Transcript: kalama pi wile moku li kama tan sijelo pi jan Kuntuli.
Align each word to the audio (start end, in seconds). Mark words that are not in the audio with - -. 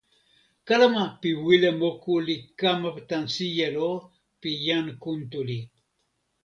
kalama 0.67 1.03
pi 1.21 1.29
wile 1.45 1.69
moku 1.81 2.13
li 2.27 2.35
kama 2.59 2.89
tan 3.09 3.23
sijelo 3.35 3.89
pi 4.41 4.49
jan 4.65 4.87
Kuntuli. 5.01 5.59